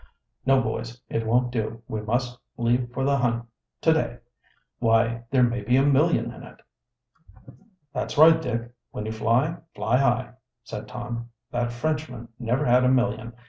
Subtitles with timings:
[0.47, 3.45] "No, boys, it won't do we must leave for the hunt
[3.81, 4.17] to day.
[4.79, 6.59] Why, there may be a million in it."
[7.93, 10.33] "That's right, Dick; when you fly, fly high,"
[10.63, 11.29] said Tom.
[11.51, 13.33] "That Frenchman never had a million.